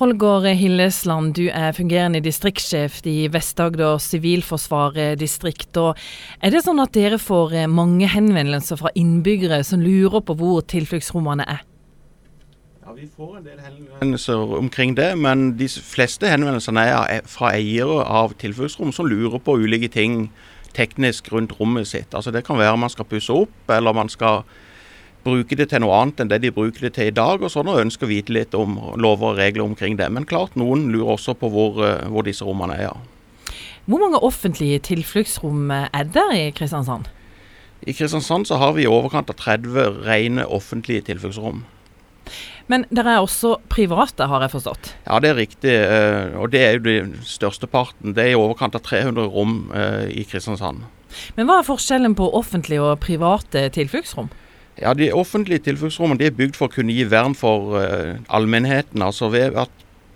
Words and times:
Holger 0.00 0.54
Hillesland, 0.56 1.34
du 1.36 1.50
er 1.52 1.74
fungerende 1.76 2.22
distriktssjef 2.24 3.02
i 3.04 3.26
Vest-Agder 3.28 3.98
sivilforsvarsdistrikt. 4.00 5.76
er 5.76 6.54
det 6.54 6.62
sånn 6.64 6.80
at 6.80 6.94
dere 6.96 7.18
får 7.20 7.52
eh, 7.52 7.66
mange 7.68 8.08
henvendelser 8.08 8.80
fra 8.80 8.88
innbyggere 8.96 9.58
som 9.62 9.82
lurer 9.84 10.24
på 10.24 10.38
hvor 10.40 10.62
tilfluktsrommene 10.64 11.44
er? 11.44 11.60
Ja, 12.80 12.94
Vi 12.96 13.10
får 13.12 13.36
en 13.36 13.44
del 13.44 13.60
henvendelser 13.60 14.56
omkring 14.56 14.96
det, 14.96 15.18
men 15.18 15.58
de 15.60 15.68
fleste 15.68 16.32
henvendelsene 16.32 16.80
er 16.80 17.28
fra 17.28 17.52
eiere 17.52 18.00
av 18.00 18.32
tilfluktsrom 18.40 18.96
som 18.96 19.04
lurer 19.04 19.36
på 19.36 19.58
ulike 19.60 19.92
ting 19.92 20.30
teknisk 20.72 21.28
rundt 21.28 21.52
rommet 21.60 21.86
sitt. 21.86 22.14
Altså 22.14 22.32
Det 22.32 22.46
kan 22.46 22.56
være 22.56 22.80
man 22.80 22.88
skal 22.88 23.04
pusse 23.04 23.36
opp, 23.36 23.52
eller 23.68 23.92
man 23.92 24.08
skal 24.08 24.48
bruke 25.24 25.56
det 25.58 25.68
til 25.70 25.82
noe 25.84 25.96
annet 26.00 26.22
enn 26.22 26.30
det 26.32 26.40
de 26.44 26.52
bruker 26.54 26.88
det 26.88 26.94
til 26.96 27.10
i 27.10 27.14
dag, 27.14 27.42
og 27.42 27.52
sånn, 27.52 27.68
og 27.70 27.80
ønsker 27.82 28.08
å 28.08 28.10
vite 28.10 28.34
litt 28.34 28.56
om 28.56 28.78
lover 29.00 29.32
og 29.34 29.40
regler 29.40 29.66
omkring 29.66 29.98
det. 30.00 30.08
Men 30.12 30.28
klart, 30.28 30.56
noen 30.58 30.88
lurer 30.92 31.16
også 31.16 31.36
på 31.38 31.50
hvor, 31.52 31.80
eh, 31.86 32.06
hvor 32.08 32.26
disse 32.26 32.46
rommene 32.46 32.78
er. 32.78 32.90
ja. 32.90 32.94
Hvor 33.90 33.98
mange 33.98 34.20
offentlige 34.22 34.78
tilfluktsrom 34.86 35.70
er 35.72 36.04
der 36.04 36.30
i 36.36 36.50
Kristiansand? 36.54 37.08
I 37.82 37.92
Kristiansand 37.96 38.46
så 38.46 38.58
har 38.60 38.74
vi 38.76 38.84
i 38.84 38.90
overkant 38.90 39.30
av 39.32 39.36
30 39.40 40.04
rene 40.04 40.44
offentlige 40.46 41.08
tilfluktsrom. 41.08 41.64
Men 42.70 42.84
dere 42.94 43.16
er 43.16 43.24
også 43.24 43.56
private, 43.72 44.28
har 44.30 44.44
jeg 44.44 44.52
forstått? 44.52 44.92
Ja, 45.08 45.18
det 45.18 45.30
er 45.32 45.40
riktig. 45.40 45.72
Eh, 45.74 46.36
og 46.38 46.52
det 46.52 46.60
er 46.62 46.76
jo 46.76 46.84
den 46.84 47.16
største 47.26 47.66
parten. 47.66 48.14
Det 48.14 48.22
er 48.22 48.34
i 48.34 48.38
overkant 48.38 48.76
av 48.78 48.84
300 48.86 49.26
rom 49.32 49.72
eh, 49.74 50.06
i 50.20 50.26
Kristiansand. 50.28 50.84
Men 51.34 51.48
hva 51.48 51.58
er 51.58 51.66
forskjellen 51.66 52.14
på 52.14 52.28
offentlige 52.38 52.84
og 52.84 53.00
private 53.02 53.64
tilfluktsrom? 53.74 54.30
Ja, 54.78 54.94
De 54.94 55.10
offentlige 55.12 55.58
tilfluktsrommene 55.66 56.24
er 56.24 56.36
bygd 56.36 56.56
for 56.56 56.70
å 56.70 56.74
kunne 56.74 56.94
gi 56.94 57.04
vern 57.10 57.34
for 57.34 57.74
uh, 57.76 58.20
allmennheten. 58.28 59.02
Altså 59.02 59.28
ved 59.32 59.58
at 59.58 59.72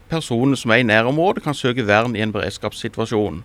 personer 0.09 0.57
som 0.57 0.71
er 0.71 0.83
i 0.83 0.87
nærområdet 0.87 1.43
kan 1.45 1.57
søke 1.57 1.87
vern 1.87 2.17
i 2.17 2.23
en 2.25 2.33
beredskapssituasjon. 2.33 3.43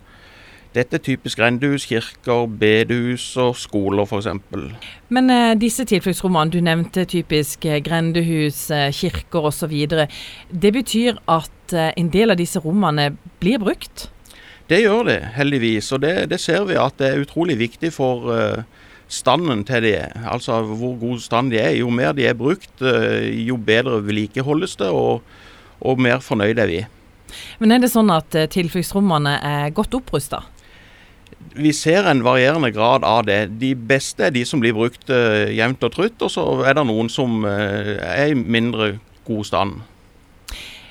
Dette 0.70 1.00
er 1.00 1.02
typisk 1.02 1.40
grendehus, 1.40 1.88
kirker, 1.90 2.46
bedehus 2.62 3.24
og 3.42 3.56
skoler 3.58 4.06
f.eks. 4.06 4.28
Men 5.10 5.32
eh, 5.34 5.56
disse 5.58 5.82
tilfluktsrommene, 5.90 6.54
du 6.54 6.60
nevnte 6.62 7.08
typisk 7.10 7.66
uh, 7.66 7.80
grendehus, 7.82 8.68
uh, 8.70 8.92
kirker 8.94 9.48
osv. 9.50 9.74
Det 10.54 10.72
betyr 10.76 11.18
at 11.26 11.74
eh, 11.74 11.90
en 11.98 12.12
del 12.14 12.36
av 12.36 12.38
disse 12.38 12.62
rommene 12.62 13.16
blir 13.42 13.58
brukt? 13.64 14.12
Det 14.70 14.84
gjør 14.84 15.08
det, 15.10 15.18
heldigvis. 15.40 15.90
Og 15.98 16.04
det, 16.06 16.14
det 16.30 16.38
ser 16.44 16.70
vi 16.70 16.78
at 16.78 17.02
det 17.02 17.10
er 17.10 17.26
utrolig 17.26 17.58
viktig 17.58 17.90
for 17.96 18.30
uh, 18.30 18.62
standen 19.10 19.66
til 19.68 19.84
de 19.84 19.96
er. 19.98 20.14
Altså 20.30 20.62
hvor 20.62 20.96
god 21.02 21.20
stand 21.24 21.52
de 21.52 21.60
er. 21.60 21.74
Jo 21.80 21.90
mer 21.90 22.14
de 22.14 22.28
er 22.30 22.38
brukt, 22.38 22.72
eh, 22.82 23.30
jo 23.48 23.58
bedre 23.58 24.00
vedlikeholdes 24.06 24.78
det, 24.80 24.90
og, 24.94 25.26
og, 25.82 26.00
mer 26.00 26.22
fornøyd 26.24 26.62
er 26.62 26.70
vi. 26.70 26.80
Men 27.60 27.74
er 27.74 27.84
det 27.84 27.92
sånn 27.94 28.10
at 28.14 28.38
eh, 28.38 28.50
tilfluktsrommene 28.50 29.40
er 29.46 29.76
godt 29.76 29.98
opprusta? 29.98 30.44
Vi 31.60 31.72
ser 31.74 32.06
en 32.08 32.22
varierende 32.24 32.70
grad 32.72 33.06
av 33.08 33.26
det. 33.26 33.60
De 33.60 33.74
beste 33.74 34.28
er 34.28 34.34
de 34.36 34.46
som 34.46 34.62
blir 34.62 34.76
brukt 34.76 35.10
uh, 35.10 35.48
jevnt 35.50 35.84
og 35.88 35.94
trutt, 35.96 36.22
og 36.22 36.30
så 36.30 36.44
er 36.68 36.76
det 36.78 36.84
noen 36.86 37.10
som 37.10 37.46
er 37.48 38.30
i 38.30 38.36
mindre 38.38 38.98
god 39.26 39.48
stand. 39.48 39.80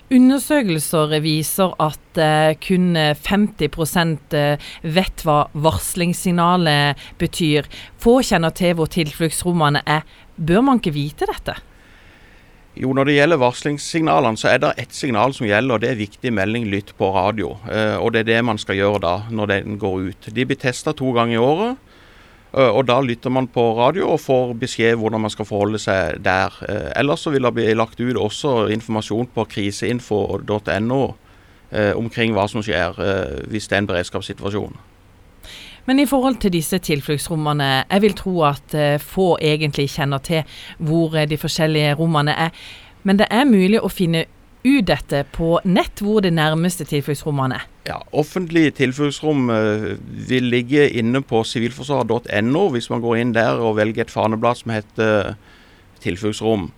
Undersøkelser 0.08 1.10
viser 1.20 1.74
at 1.84 2.16
uh, 2.16 2.54
kun 2.64 2.96
50 2.96 4.32
eh, 4.32 4.70
vet 4.80 5.24
hva 5.26 5.38
varslingssignalet 5.52 6.96
betyr. 7.20 7.68
Få 8.00 8.22
kjenner 8.24 8.54
til 8.56 8.72
hvor 8.78 8.88
tilfluktsrommene 8.88 9.82
er. 9.84 10.06
Bør 10.40 10.64
man 10.64 10.80
ikke 10.80 10.94
vite 10.96 11.28
dette? 11.28 11.58
Jo, 12.78 12.94
Når 12.94 13.10
det 13.10 13.18
gjelder 13.18 13.42
varslingssignalene, 13.42 14.38
så 14.38 14.48
er 14.54 14.62
det 14.62 14.72
ett 14.78 14.94
signal 14.96 15.34
som 15.34 15.48
gjelder. 15.48 15.74
og 15.74 15.80
Det 15.82 15.90
er 15.90 16.00
viktig 16.00 16.32
melding 16.32 16.68
lytt 16.72 16.94
på 16.96 17.10
radio. 17.12 17.56
Og 17.98 18.12
Det 18.12 18.20
er 18.20 18.28
det 18.28 18.44
man 18.44 18.58
skal 18.58 18.78
gjøre 18.78 19.00
da, 19.02 19.14
når 19.30 19.46
den 19.50 19.78
går 19.82 20.12
ut. 20.12 20.28
De 20.30 20.46
blir 20.46 20.56
testa 20.56 20.94
to 20.94 21.10
ganger 21.12 21.34
i 21.34 21.42
året. 21.42 21.87
Eh, 22.56 22.68
og 22.68 22.86
Da 22.86 23.00
lytter 23.00 23.30
man 23.30 23.46
på 23.46 23.76
radio 23.76 24.12
og 24.14 24.20
får 24.20 24.54
beskjed 24.60 24.96
hvordan 24.96 25.20
man 25.20 25.30
skal 25.30 25.44
forholde 25.44 25.78
seg 25.78 26.22
der. 26.24 26.54
Eh, 26.68 26.92
ellers 26.96 27.20
så 27.20 27.30
vil 27.30 27.44
det 27.44 27.54
bli 27.54 27.74
lagt 27.74 28.00
ut 28.00 28.16
også 28.16 28.68
informasjon 28.72 29.28
på 29.34 29.44
kriseinfo.no 29.44 31.02
eh, 31.72 31.92
omkring 31.96 32.32
hva 32.32 32.48
som 32.48 32.62
skjer 32.64 32.96
hvis 33.48 33.68
det 33.68 33.76
er 33.76 33.82
en 33.82 33.90
beredskapssituasjon. 33.90 34.76
Men 35.88 36.00
i 36.00 36.06
forhold 36.06 36.36
til 36.36 36.52
disse 36.52 36.78
tilfluktsrommene, 36.78 37.84
jeg 37.90 38.02
vil 38.02 38.12
tro 38.12 38.42
at 38.44 38.74
få 39.00 39.38
egentlig 39.40 39.88
kjenner 39.88 40.18
til 40.18 40.42
hvor 40.78 41.16
de 41.24 41.36
forskjellige 41.36 41.94
rommene 41.96 42.34
er. 42.36 42.50
Men 43.02 43.16
det 43.16 43.26
er 43.30 43.48
mulig 43.48 43.80
å 43.80 43.88
finne 43.88 44.26
ut 44.68 44.86
dette 44.88 45.22
på 45.34 45.58
nett, 45.68 46.02
hvor 46.04 46.22
det 46.24 46.32
nærmeste 46.36 46.86
tilfluktsrommene 46.88 47.58
er? 47.58 47.66
Ja, 47.88 47.98
Offentlige 48.12 48.74
tilfluktsrom 48.82 49.48
uh, 49.50 49.92
vil 50.28 50.50
ligge 50.52 50.88
inne 51.00 51.22
på 51.24 51.42
sivilforsvaret.no 51.46 52.64
hvis 52.74 52.90
man 52.92 53.04
går 53.04 53.22
inn 53.22 53.36
der 53.36 53.62
og 53.62 53.78
velger 53.78 54.04
et 54.04 54.12
faneblad 54.12 54.60
som 54.60 54.74
heter 54.74 55.32
uh, 55.32 55.62
tilfluktsrom. 56.04 56.68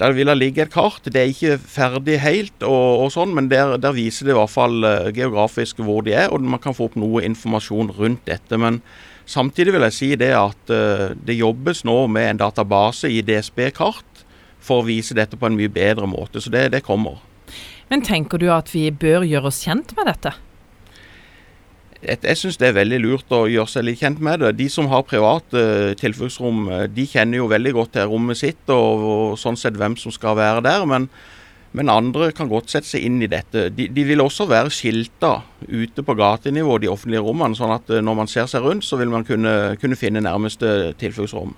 Der 0.00 0.14
vil 0.14 0.26
det 0.26 0.36
ligge 0.40 0.64
et 0.64 0.74
kart. 0.74 1.06
Det 1.06 1.20
er 1.20 1.30
ikke 1.30 1.58
ferdig 1.58 2.18
helt, 2.22 2.56
og, 2.66 3.04
og 3.04 3.12
sånn, 3.14 3.34
men 3.36 3.50
der, 3.50 3.76
der, 3.78 3.94
viser 3.94 4.26
det 4.26 4.34
i 4.34 4.38
hvert 4.38 4.54
fall 4.54 4.86
uh, 4.86 5.10
geografisk 5.14 5.82
hvor 5.86 6.02
de 6.06 6.16
er, 6.18 6.30
og 6.34 6.42
man 6.42 6.62
kan 6.62 6.74
få 6.76 6.90
opp 6.90 6.98
noe 6.98 7.22
informasjon 7.26 7.94
rundt 7.98 8.24
dette. 8.30 8.58
Men 8.58 8.80
samtidig 9.26 9.74
vil 9.76 9.86
jeg 9.88 9.98
si 9.98 10.10
det 10.20 10.34
at 10.36 10.74
det 11.14 11.38
jobbes 11.38 11.86
nå 11.88 12.02
med 12.12 12.34
en 12.34 12.42
database 12.42 13.08
i 13.08 13.22
DSB-kart 13.24 14.14
for 14.64 14.80
å 14.80 14.88
vise 14.88 15.16
dette 15.16 15.38
på 15.38 15.48
en 15.48 15.58
mye 15.58 15.72
bedre 15.72 16.08
måte. 16.10 16.40
Så 16.40 16.52
det, 16.52 16.70
det 16.74 16.84
kommer. 16.86 17.20
Men 17.90 18.04
tenker 18.04 18.40
du 18.40 18.48
at 18.52 18.72
vi 18.72 18.88
bør 18.90 19.26
gjøre 19.28 19.50
oss 19.52 19.62
kjent 19.66 19.92
med 19.98 20.08
dette? 20.08 20.34
Jeg 22.04 22.36
syns 22.36 22.58
det 22.60 22.68
er 22.68 22.76
veldig 22.76 22.98
lurt 23.00 23.32
å 23.32 23.46
gjøre 23.48 23.70
seg 23.70 23.86
litt 23.86 24.02
kjent 24.02 24.18
med 24.24 24.42
det. 24.42 24.50
De 24.58 24.66
som 24.72 24.90
har 24.92 25.06
private 25.08 25.60
uh, 25.60 25.94
tilfluktsrom, 25.96 26.66
eh, 26.68 26.82
de 26.92 27.06
kjenner 27.08 27.40
jo 27.40 27.48
veldig 27.48 27.72
godt 27.78 27.94
til 27.96 28.10
rommet 28.10 28.36
sitt 28.36 28.72
og, 28.72 29.06
og 29.08 29.38
sånn 29.40 29.56
sett 29.56 29.78
hvem 29.80 29.96
som 30.00 30.12
skal 30.12 30.36
være 30.36 30.60
der. 30.66 30.84
Men, 30.90 31.08
men 31.72 31.92
andre 31.92 32.28
kan 32.36 32.50
godt 32.50 32.74
sette 32.74 32.90
seg 32.90 33.06
inn 33.08 33.22
i 33.24 33.30
dette. 33.30 33.70
De, 33.72 33.88
de 33.88 34.04
vil 34.04 34.20
også 34.20 34.44
være 34.50 34.74
skilta 34.74 35.38
ute 35.64 36.04
på 36.04 36.18
gatenivå, 36.18 36.76
de 36.82 36.92
offentlige 36.92 37.24
rommene. 37.24 37.56
Sånn 37.56 37.72
at 37.72 37.88
uh, 37.88 38.02
når 38.04 38.20
man 38.20 38.32
ser 38.34 38.52
seg 38.52 38.68
rundt, 38.68 38.84
så 38.84 39.00
vil 39.00 39.12
man 39.14 39.24
kunne, 39.24 39.54
kunne 39.80 40.00
finne 40.00 40.24
nærmeste 40.24 40.92
tilfluktsrom. 41.00 41.56